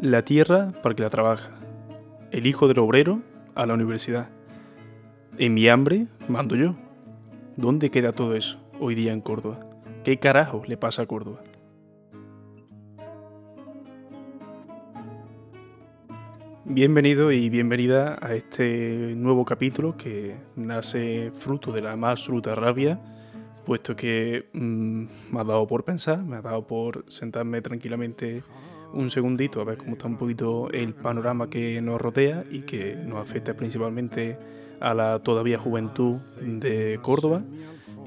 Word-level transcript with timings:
La 0.00 0.24
tierra 0.24 0.72
para 0.82 0.94
que 0.94 1.02
la 1.02 1.10
trabaja. 1.10 1.50
El 2.30 2.46
hijo 2.46 2.66
del 2.68 2.78
obrero 2.78 3.20
a 3.54 3.66
la 3.66 3.74
universidad. 3.74 4.28
En 5.38 5.54
mi 5.54 5.68
hambre 5.68 6.06
mando 6.26 6.56
yo. 6.56 6.74
¿Dónde 7.56 7.90
queda 7.90 8.12
todo 8.12 8.34
eso 8.34 8.69
hoy 8.80 8.94
día 8.94 9.12
en 9.12 9.20
Córdoba? 9.20 9.60
¿Qué 10.04 10.18
carajo 10.18 10.62
le 10.66 10.76
pasa 10.76 11.02
a 11.02 11.06
Córdoba? 11.06 11.42
Bienvenido 16.64 17.30
y 17.30 17.50
bienvenida 17.50 18.18
a 18.22 18.34
este 18.34 19.14
nuevo 19.16 19.44
capítulo 19.44 19.96
que 19.96 20.36
nace 20.56 21.30
fruto 21.38 21.72
de 21.72 21.82
la 21.82 21.96
más 21.96 22.24
fruta 22.24 22.54
rabia, 22.54 22.98
puesto 23.66 23.94
que 23.94 24.48
mm, 24.52 25.04
me 25.32 25.40
ha 25.40 25.44
dado 25.44 25.66
por 25.66 25.84
pensar, 25.84 26.22
me 26.22 26.36
ha 26.36 26.42
dado 26.42 26.66
por 26.66 27.04
sentarme 27.10 27.60
tranquilamente 27.60 28.42
un 28.92 29.10
segundito 29.10 29.60
a 29.60 29.64
ver 29.64 29.78
cómo 29.78 29.92
está 29.92 30.06
un 30.06 30.16
poquito 30.16 30.70
el 30.70 30.94
panorama 30.94 31.50
que 31.50 31.80
nos 31.82 32.00
rodea 32.00 32.44
y 32.50 32.62
que 32.62 32.94
nos 32.94 33.18
afecta 33.18 33.54
principalmente 33.54 34.38
a 34.80 34.94
la 34.94 35.18
todavía 35.18 35.58
juventud 35.58 36.16
de 36.40 36.98
Córdoba. 37.02 37.42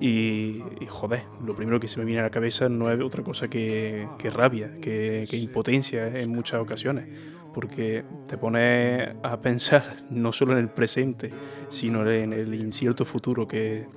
Y, 0.00 0.62
joder, 0.88 1.24
lo 1.44 1.54
primero 1.54 1.78
que 1.78 1.86
se 1.86 1.98
me 1.98 2.06
viene 2.06 2.20
a 2.20 2.24
la 2.24 2.30
cabeza 2.30 2.68
no 2.68 2.90
es 2.90 3.00
otra 3.00 3.22
cosa 3.22 3.48
que, 3.48 4.08
rabia, 4.32 4.72
que, 4.80 5.26
impotencia 5.32 6.20
en 6.20 6.30
muchas 6.30 6.60
ocasiones, 6.60 7.06
porque 7.52 8.04
te 8.26 8.38
pones 8.38 9.10
a 9.22 9.40
pensar 9.40 9.98
no 10.10 10.32
solo 10.32 10.52
en 10.52 10.58
el 10.58 10.68
presente, 10.68 11.30
sino 11.68 12.08
en 12.10 12.32
el 12.32 12.54
incierto 12.54 13.04
futuro 13.04 13.46
que, 13.46 13.88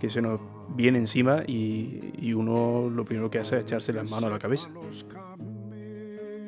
que 0.00 0.10
se 0.10 0.20
nos 0.20 0.40
viene 0.74 0.98
encima 0.98 1.44
y, 1.46 2.12
y 2.18 2.32
uno 2.32 2.90
lo 2.90 3.04
primero 3.04 3.30
que 3.30 3.38
hace 3.38 3.56
es 3.58 3.62
echarse 3.62 3.92
las 3.92 4.10
manos 4.10 4.30
a 4.30 4.32
la 4.32 4.38
cabeza 4.40 4.68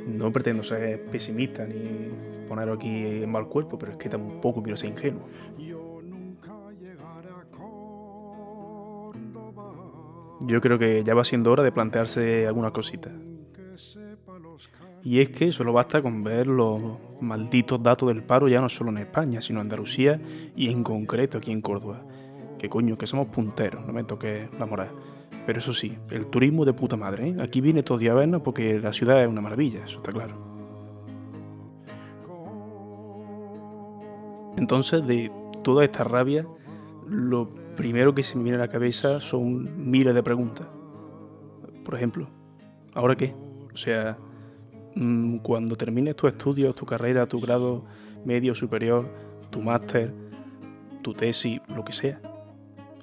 no 0.09 0.33
pretendo 0.33 0.63
ser 0.65 1.05
pesimista 1.05 1.67
ni 1.67 2.11
ponerlo 2.49 2.75
aquí 2.75 2.89
en 2.89 3.31
mal 3.31 3.47
cuerpo, 3.47 3.79
pero 3.79 3.93
es 3.93 3.99
que 3.99 4.09
tampoco 4.09 4.63
quiero 4.63 4.77
ser 4.77 4.91
ingenuo. 4.91 5.29
Yo 10.49 10.63
creo 10.63 10.79
que 10.79 11.05
ya 11.05 11.15
va 11.15 11.25
siendo 11.25 11.53
hora 11.53 11.63
de 11.63 11.71
plantearse 11.71 12.47
alguna 12.47 12.71
cosita. 12.71 13.11
Y 15.05 15.21
es 15.21 15.29
que 15.29 15.53
solo 15.53 15.75
basta 15.75 16.01
con 16.01 16.25
ver 16.25 16.47
los 16.47 16.81
malditos 17.21 17.83
datos 17.83 18.09
del 18.09 18.23
paro 18.23 18.49
ya 18.49 18.63
no 18.63 18.71
solo 18.71 18.91
en 18.91 18.99
España, 18.99 19.43
sino 19.43 19.61
en 19.61 19.67
Andalucía 19.67 20.19
y 20.57 20.71
en 20.71 20.83
concreto 20.83 21.37
aquí 21.37 21.53
en 21.53 21.61
Córdoba. 21.61 22.03
Que 22.59 22.71
coño, 22.71 22.97
que 22.97 23.07
somos 23.07 23.29
punteros, 23.29 23.87
no 23.87 23.93
me 23.93 24.05
toque 24.05 24.49
la 24.59 24.65
moral. 24.65 24.89
Pero 25.45 25.59
eso 25.59 25.75
sí, 25.75 25.99
el 26.11 26.27
turismo 26.29 26.65
de 26.65 26.73
puta 26.73 26.97
madre. 26.97 27.29
¿eh? 27.29 27.37
Aquí 27.41 27.61
viene 27.61 27.83
todo 27.83 27.99
día 27.99 28.13
a 28.13 28.15
vernos 28.15 28.41
porque 28.41 28.81
la 28.81 28.95
ciudad 28.95 29.23
es 29.23 29.29
una 29.29 29.43
maravilla, 29.43 29.85
eso 29.85 29.99
está 29.99 30.13
claro. 30.13 30.35
Entonces, 34.57 35.07
de 35.07 35.31
toda 35.63 35.85
esta 35.85 36.05
rabia, 36.05 36.47
lo 37.07 37.51
primero 37.79 38.13
que 38.13 38.25
se 38.25 38.37
me 38.37 38.43
viene 38.43 38.59
a 38.59 38.61
la 38.61 38.69
cabeza 38.69 39.21
son 39.21 39.89
miles 39.89 40.13
de 40.13 40.23
preguntas. 40.25 40.67
Por 41.85 41.95
ejemplo, 41.95 42.29
¿ahora 42.93 43.15
qué? 43.15 43.37
O 43.73 43.77
sea, 43.77 44.19
mm, 44.97 45.39
cuando 45.39 45.77
termines 45.77 46.17
tus 46.17 46.33
estudios, 46.33 46.75
tu 46.75 46.85
carrera, 46.85 47.27
tu 47.27 47.41
grado 47.41 47.85
medio, 48.25 48.57
superior, 48.57 49.07
tu 49.51 49.63
máster, 49.63 50.13
tu 51.03 51.15
tesis, 51.15 51.61
lo 51.69 51.85
que 51.85 51.93
sea, 51.93 52.21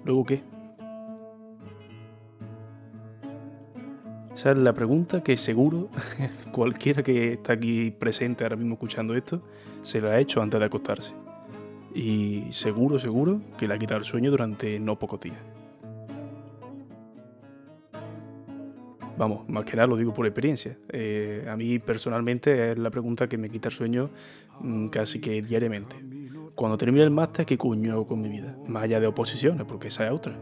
¿luego 0.03 0.25
qué? 0.25 0.43
Esa 4.35 4.51
es 4.51 4.57
la 4.57 4.73
pregunta 4.73 5.23
que 5.23 5.37
seguro 5.37 5.87
cualquiera 6.51 7.01
que 7.01 7.31
está 7.31 7.53
aquí 7.53 7.91
presente 7.91 8.43
ahora 8.43 8.57
mismo 8.57 8.73
escuchando 8.73 9.15
esto 9.15 9.41
se 9.83 10.01
la 10.01 10.09
ha 10.09 10.19
hecho 10.19 10.41
antes 10.41 10.59
de 10.59 10.65
acostarse. 10.65 11.13
Y 11.95 12.51
seguro, 12.51 12.99
seguro 12.99 13.39
que 13.57 13.67
le 13.67 13.73
ha 13.73 13.79
quitado 13.79 13.99
el 13.99 14.05
sueño 14.05 14.29
durante 14.29 14.79
no 14.79 14.99
pocos 14.99 15.21
días. 15.21 15.37
Vamos, 19.17 19.47
más 19.47 19.63
que 19.63 19.77
nada 19.77 19.87
lo 19.87 19.95
digo 19.95 20.13
por 20.13 20.25
experiencia. 20.25 20.77
Eh, 20.89 21.47
a 21.49 21.55
mí 21.55 21.79
personalmente 21.79 22.71
es 22.71 22.77
la 22.77 22.89
pregunta 22.89 23.29
que 23.29 23.37
me 23.37 23.49
quita 23.49 23.69
el 23.69 23.75
sueño 23.75 24.09
mm, 24.59 24.87
casi 24.87 25.21
que 25.21 25.41
diariamente. 25.41 25.95
Cuando 26.53 26.77
termine 26.77 27.03
el 27.03 27.11
máster, 27.11 27.45
¿qué 27.45 27.57
coño 27.57 27.93
hago 27.93 28.07
con 28.07 28.21
mi 28.21 28.27
vida? 28.27 28.57
Más 28.67 28.83
allá 28.83 28.99
de 28.99 29.07
oposiciones, 29.07 29.65
porque 29.65 29.87
esa 29.87 30.05
es 30.05 30.11
otra. 30.11 30.37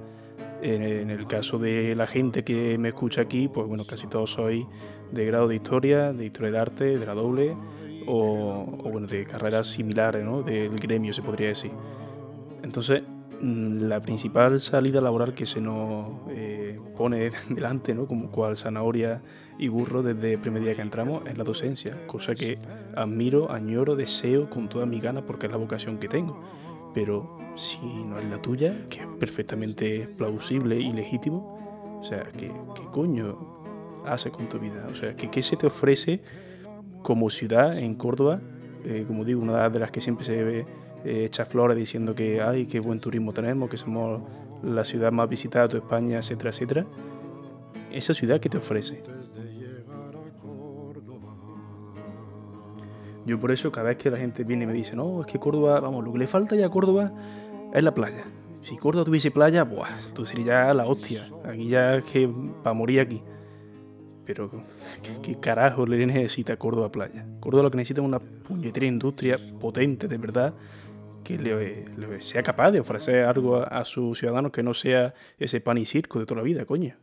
En, 0.62 1.10
el 1.10 1.28
caso 1.28 1.60
de 1.60 1.94
la 1.96 2.08
gente 2.08 2.44
que 2.44 2.78
me 2.78 2.90
escucha 2.90 3.22
aquí, 3.22 3.48
pues 3.48 3.68
bueno, 3.68 3.86
casi 3.86 4.08
todos 4.08 4.32
soy 4.32 4.66
de 5.12 5.26
grado 5.26 5.50
de 5.50 5.56
historia, 5.56 6.14
de 6.14 6.26
historia 6.26 6.52
de 6.52 6.58
arte, 6.58 6.98
de 6.98 7.06
la 7.06 7.14
doble, 7.14 7.56
o, 8.08 8.66
bueno, 8.84 9.08
de 9.08 9.26
carreras 9.26 9.68
similares, 9.68 10.24
¿no? 10.24 10.42
Del 10.42 10.80
gremio, 10.80 11.14
se 11.14 11.22
podría 11.22 11.50
decir. 11.50 11.72
Entonces, 12.64 13.04
mm, 13.42 13.84
la 13.84 14.02
principal 14.02 14.60
salida 14.60 15.02
laboral 15.02 15.34
que 15.34 15.46
se 15.46 15.62
nos 15.62 16.08
eh, 16.30 16.80
pone 16.98 17.32
delante, 17.50 17.94
¿no? 17.94 18.06
como 18.06 18.32
cual 18.32 18.56
zanahoria 18.56 19.22
y 19.60 19.68
burro 19.68 20.02
desde 20.02 20.34
el 20.34 20.40
primer 20.40 20.64
día 20.64 20.76
que 20.76 20.82
entramos, 20.82 21.24
es 21.28 21.38
la 21.38 21.44
docencia, 21.44 22.08
cosa 22.08 22.34
que 22.34 22.58
admiro, 22.96 23.52
añoro, 23.52 23.96
deseo 23.96 24.50
con 24.50 24.68
toda 24.68 24.86
mi 24.86 25.00
gana 25.00 25.22
porque 25.22 25.46
es 25.46 25.52
la 25.52 25.58
vocación 25.58 26.00
que 26.00 26.08
tengo 26.08 26.42
pero 26.94 27.38
si 27.56 27.80
no 27.82 28.18
es 28.18 28.26
la 28.26 28.42
tuya, 28.42 28.74
que 28.90 29.02
es 29.02 29.08
perfectamente 29.20 30.08
plausible 30.18 30.80
y 30.80 30.94
legítimo, 30.94 32.00
o 32.00 32.04
sea, 32.04 32.24
¿qué, 32.38 32.52
coño 32.92 33.38
hace 34.06 34.30
con 34.30 34.48
tu 34.48 34.60
vida? 34.60 34.86
O 34.92 34.96
sea, 34.96 35.16
¿qué, 35.16 35.44
se 35.44 35.58
te 35.58 35.68
ofrece 35.68 36.22
como 37.04 37.30
ciudad 37.30 37.78
en 37.78 37.94
Córdoba? 37.96 38.40
Eh, 38.86 39.06
como 39.08 39.24
digo, 39.24 39.42
una 39.42 39.70
de 39.70 39.80
las 39.80 39.92
que 39.92 40.02
siempre 40.02 40.26
se 40.26 40.44
ve 40.44 40.66
eh, 41.06 41.26
echa 41.26 41.46
flores 41.46 41.78
diciendo 41.78 42.16
que, 42.16 42.42
ay, 42.42 42.66
qué 42.66 42.80
buen 42.80 43.00
turismo 43.00 43.34
tenemos, 43.34 43.70
que 43.70 43.78
somos 43.78 44.22
la 44.64 44.84
ciudad 44.84 45.12
más 45.12 45.30
visitada 45.30 45.68
de 45.68 45.78
España, 45.78 46.18
etcétera, 46.18 46.50
etcétera. 46.50 46.86
Esa 47.92 48.14
ciudad 48.14 48.40
que 48.40 48.50
te 48.50 48.58
ofrece. 48.58 49.04
Yo 53.26 53.40
por 53.40 53.52
eso 53.52 53.72
cada 53.72 53.90
vez 53.90 53.98
que 53.98 54.10
la 54.10 54.18
gente 54.18 54.44
viene 54.44 54.64
y 54.64 54.68
me 54.68 54.74
dice, 54.74 54.96
no, 54.96 55.22
es 55.22 55.28
que 55.28 55.40
Córdoba, 55.40 55.80
vamos, 55.80 56.04
lo 56.04 56.12
que 56.12 56.20
le 56.20 56.28
falta 56.28 56.56
ya 56.56 56.66
a 56.66 56.70
Córdoba 56.70 57.12
es 57.74 57.84
la 57.84 57.94
playa. 57.94 58.26
Si 58.62 58.78
Córdoba 58.78 59.06
tuviese 59.06 59.32
playa, 59.32 59.64
buah, 59.64 59.98
tú 60.14 60.26
serías 60.26 60.76
la 60.76 60.86
hostia. 60.86 61.26
Aquí 61.46 61.68
ya 61.68 61.96
es 61.96 62.04
que 62.06 62.30
para 62.64 62.74
morir 62.74 63.02
aquí. 63.02 63.22
Pero, 64.26 64.50
¿qué, 65.22 65.36
carajo 65.40 65.86
le 65.86 66.06
necesita 66.06 66.58
Córdoba 66.58 66.92
playa? 66.92 67.26
Córdoba 67.40 67.64
lo 67.64 67.72
que 67.72 67.78
necesita 67.78 68.02
es 68.02 68.08
una 68.08 68.20
puñetera 68.20 68.86
industria 68.86 69.38
potente, 69.60 70.08
de 70.08 70.18
verdad, 70.18 70.54
que 71.24 71.38
le, 71.38 72.22
sea 72.22 72.44
capaz 72.44 72.72
de 72.72 72.80
ofrecer 72.80 73.26
algo 73.26 73.58
a, 73.58 73.64
a 73.64 73.86
sus 73.86 74.20
ciudadanos 74.20 74.52
que 74.52 74.64
no 74.64 74.74
sea 74.74 75.14
ese 75.38 75.62
pan 75.62 75.78
y 75.78 75.86
circo 75.86 76.20
de 76.20 76.26
toda 76.26 76.42
la 76.42 76.46
vida, 76.46 76.66
coño. 76.66 76.96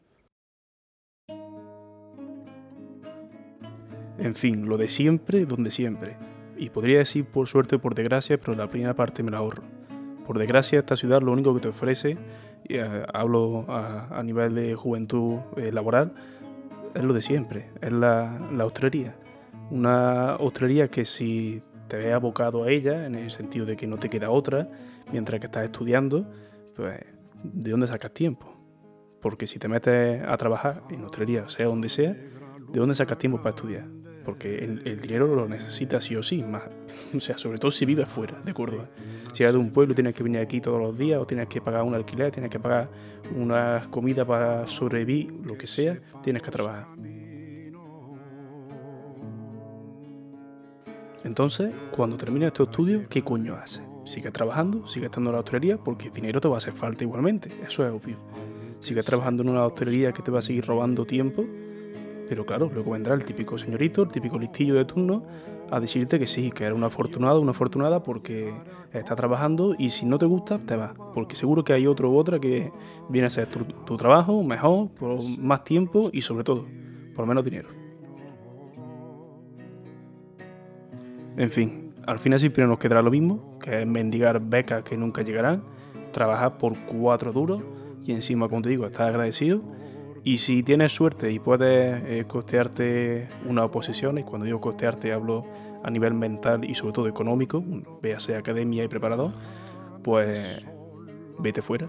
En 4.19 4.35
fin, 4.35 4.69
lo 4.69 4.77
de 4.77 4.89
siempre, 4.89 5.47
donde 5.47 5.71
siempre. 5.71 6.17
Y 6.59 6.69
podría 6.69 6.99
decir 6.99 7.25
por 7.25 7.49
suerte 7.49 7.77
o 7.77 7.79
por 7.81 7.95
desgracia, 7.95 8.39
pero 8.39 8.55
la 8.55 8.69
primera 8.69 8.95
parte 8.95 9.23
me 9.23 9.31
la 9.31 9.39
ahorro. 9.39 9.63
Por 10.27 10.39
desgracia, 10.39 10.81
esta 10.81 10.95
ciudad 10.95 11.23
lo 11.23 11.33
único 11.33 11.55
que 11.55 11.61
te 11.61 11.69
ofrece, 11.69 12.19
eh, 12.69 13.05
hablo 13.15 13.65
a, 13.69 14.23
nivel 14.23 14.55
de 14.55 14.75
juventud 14.75 15.39
eh, 15.57 15.73
laboral, 15.73 16.13
es 16.95 17.03
lo 17.03 17.13
de 17.15 17.23
siempre, 17.23 17.71
es 17.81 17.93
la, 17.93 18.39
la 18.53 18.67
hostelería. 18.67 19.17
Una 19.71 20.37
hostelería 20.37 20.89
que 20.89 21.05
si 21.05 21.63
te 21.89 21.97
ves 21.97 22.13
abocado 22.13 22.65
a 22.65 22.71
ella, 22.71 23.07
en 23.07 23.15
el 23.15 23.31
sentido 23.31 23.67
de 23.67 23.77
que 23.77 23.87
no 23.87 23.97
te 23.97 24.09
queda 24.09 24.31
otra, 24.31 24.69
mientras 25.13 25.41
que 25.41 25.47
estás 25.47 25.65
estudiando, 25.65 26.27
pues, 26.77 27.01
¿de 27.43 27.71
dónde 27.71 27.87
sacas 27.87 28.13
tiempo? 28.13 28.55
Porque 29.21 29.47
si 29.47 29.59
te 29.59 29.69
metes 29.69 30.23
a 30.27 30.37
trabajar 30.37 30.83
en 30.89 31.05
hostelería, 31.05 31.49
sea 31.49 31.67
donde 31.67 31.89
sea, 31.89 32.13
¿de 32.13 32.81
dónde 32.81 32.95
sacas 32.95 33.19
tiempo 33.19 33.39
para 33.39 33.51
estudiar? 33.51 34.00
Porque 34.25 34.59
el, 34.59 35.01
dinero 35.01 35.35
lo 35.35 35.49
necesita 35.49 36.01
sí 36.01 36.17
o 36.17 36.23
sí, 36.23 36.43
más, 36.43 36.65
o 37.15 37.21
sea, 37.21 37.39
sobre 37.39 37.59
todo 37.59 37.71
si 37.71 37.85
vives 37.85 38.09
fuera 38.09 38.41
de 38.41 38.53
Córdoba. 38.53 38.89
Si 39.33 39.43
eres 39.43 39.55
de 39.55 39.61
un 39.61 39.71
pueblo 39.71 39.95
tienes 39.95 40.15
que 40.15 40.23
venir 40.23 40.41
aquí 40.41 40.61
todos 40.61 40.81
los 40.81 40.99
días, 40.99 41.21
o 41.21 41.27
tienes 41.27 41.49
que 41.49 41.61
pagar 41.61 41.83
un 41.83 41.95
alquiler, 41.95 42.31
tienes 42.33 42.51
que 42.51 42.59
pagar 42.59 42.89
una 43.37 43.87
comida 43.91 44.25
para 44.25 44.67
sobrevivir, 44.67 45.33
lo 45.45 45.57
que 45.57 45.67
sea, 45.67 45.99
tienes 46.23 46.43
que 46.43 46.51
trabajar. 46.51 46.87
Entonces, 51.25 51.71
cuando 51.91 52.17
termines 52.17 52.53
tu 52.53 52.63
estudio, 52.63 53.07
¿qué 53.09 53.23
coño 53.23 53.55
haces? 53.55 53.83
Sigue 54.05 54.31
trabajando, 54.31 54.87
sigue 54.87 55.07
estando 55.07 55.31
en 55.31 55.35
la 55.35 55.41
hostelería, 55.41 55.77
porque 55.77 56.11
dinero 56.11 56.41
te 56.41 56.49
va 56.49 56.55
a 56.55 56.59
hacer 56.59 56.73
falta 56.73 57.05
igualmente, 57.05 57.51
eso 57.63 57.87
es 57.87 57.93
obvio. 57.93 58.17
sigas 58.81 59.05
trabajando 59.05 59.43
en 59.43 59.51
una 59.51 59.67
hostelería 59.67 60.13
que 60.13 60.23
te 60.23 60.31
va 60.31 60.39
a 60.39 60.43
seguir 60.43 60.65
robando 60.65 61.05
tiempo, 61.05 61.45
pero 62.31 62.47
claro, 62.47 62.71
luego 62.73 62.93
vendrá 62.93 63.13
el 63.15 63.25
típico 63.25 63.59
señorito, 63.59 64.05
el 64.05 64.09
típico 64.09 64.39
listillo 64.39 64.77
de 64.77 64.85
turno, 64.85 65.25
a 65.69 65.81
decirte 65.81 66.17
que 66.17 66.29
sí, 66.29 66.53
que 66.53 66.63
eres 66.63 66.79
un 66.79 66.85
afortunado, 66.85 67.41
una 67.41 67.51
afortunada 67.51 68.05
porque 68.05 68.55
está 68.93 69.17
trabajando 69.17 69.75
y 69.77 69.91
si 69.91 70.07
no 70.07 70.17
te 70.17 70.27
gusta, 70.27 70.61
te 70.61 70.77
vas. 70.77 70.93
Porque 71.13 71.35
seguro 71.35 71.65
que 71.65 71.73
hay 71.73 71.89
otro 71.89 72.09
u 72.09 72.17
otra 72.17 72.39
que 72.39 72.71
viene 73.09 73.25
a 73.25 73.27
hacer 73.27 73.49
tu, 73.49 73.97
trabajo 73.97 74.45
mejor, 74.45 74.91
por 74.91 75.21
más 75.41 75.65
tiempo 75.65 76.09
y 76.13 76.23
sobre 76.23 76.45
todo, 76.45 76.67
por 77.17 77.27
menos 77.27 77.45
dinero. 77.45 77.69
En 81.37 81.51
fin, 81.51 81.95
al 82.07 82.21
final 82.21 82.39
siempre 82.39 82.65
nos 82.65 82.79
quedará 82.79 83.03
lo 83.03 83.11
mismo, 83.11 83.59
que 83.59 83.81
es 83.81 83.87
mendigar 83.89 84.41
becas 84.41 84.85
que 84.85 84.97
nunca 84.97 85.23
llegarán, 85.23 85.65
trabajar 86.13 86.59
por 86.59 86.79
cuatro 86.87 87.33
duros 87.33 87.61
y 88.05 88.13
encima, 88.13 88.49
como 88.49 88.63
te 88.63 88.69
digo, 88.69 88.87
estar 88.87 89.09
agradecido. 89.09 89.80
Y 90.23 90.39
si 90.39 90.63
tienes 90.63 90.93
suerte 90.93 91.33
y 91.33 91.39
puedes 91.39 92.03
eh, 92.05 92.25
costearte 92.27 93.29
una 93.47 93.65
oposición, 93.65 94.19
y 94.19 94.23
cuando 94.23 94.45
digo 94.45 94.61
costearte 94.61 95.13
hablo 95.13 95.47
a 95.83 95.91
nivel 95.91 96.13
mental 96.13 96.65
y 96.65 96.75
sobre 96.75 96.93
todo 96.93 97.09
económico, 97.09 97.65
véase 98.03 98.37
academia 98.37 98.85
y 98.85 98.89
preparador, 98.89 99.31
pues 100.03 100.65
vete 101.39 101.63
fuera. 101.63 101.89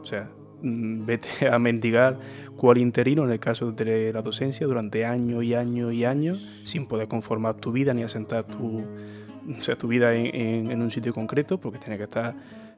O 0.00 0.06
sea, 0.06 0.30
mm, 0.62 1.04
vete 1.04 1.48
a 1.50 1.58
mendigar 1.58 2.18
cual 2.56 2.78
interino 2.78 3.24
en 3.24 3.32
el 3.32 3.40
caso 3.40 3.72
de 3.72 4.12
la 4.12 4.22
docencia 4.22 4.66
durante 4.66 5.04
años 5.04 5.42
y 5.42 5.54
años 5.54 5.92
y 5.92 6.04
años 6.04 6.38
sin 6.64 6.86
poder 6.86 7.08
conformar 7.08 7.56
tu 7.56 7.72
vida 7.72 7.92
ni 7.92 8.04
asentar 8.04 8.44
tu, 8.44 8.78
o 8.78 9.62
sea, 9.62 9.76
tu 9.76 9.88
vida 9.88 10.14
en, 10.14 10.80
un 10.80 10.90
sitio 10.92 11.12
concreto 11.12 11.58
porque 11.58 11.78
tienes 11.78 11.98
que 11.98 12.04
estar 12.04 12.34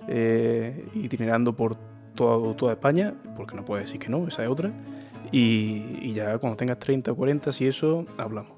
eh, 0.09 0.87
itinerando 0.95 1.55
por 1.55 1.77
toda 2.17 2.73
España, 2.73 3.15
porque 3.37 3.55
no 3.55 3.65
puedes 3.65 3.87
decir 3.87 4.01
que 4.01 4.09
no, 4.09 4.27
esa 4.27 4.43
es 4.43 4.49
otra. 4.49 4.73
Y, 5.31 6.13
ya 6.13 6.39
cuando 6.39 6.57
tengas 6.57 6.79
30 6.79 7.13
o 7.13 7.17
40, 7.17 7.53
si 7.53 7.67
eso, 7.67 8.05
hablamos. 8.17 8.53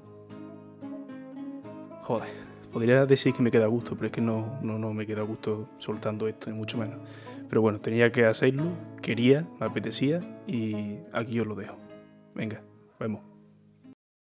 Joder, 2.03 2.29
podría 2.71 3.05
decir 3.05 3.33
que 3.33 3.43
me 3.43 3.51
queda 3.51 3.65
a 3.65 3.67
gusto, 3.67 3.95
pero 3.95 4.07
es 4.07 4.11
que 4.11 4.21
no, 4.21 4.59
no, 4.61 4.79
no 4.79 4.93
me 4.93 5.05
queda 5.05 5.21
a 5.21 5.25
gusto 5.25 5.69
soltando 5.77 6.27
esto, 6.27 6.49
ni 6.49 6.57
mucho 6.57 6.77
menos. 6.77 6.97
Pero 7.49 7.61
bueno, 7.61 7.79
tenía 7.79 8.11
que 8.11 8.25
hacerlo, 8.25 8.63
quería, 9.01 9.47
me 9.59 9.65
apetecía 9.65 10.19
y 10.47 10.97
aquí 11.11 11.39
os 11.39 11.47
lo 11.47 11.55
dejo. 11.55 11.77
Venga, 12.35 12.61
vemos. 12.99 13.28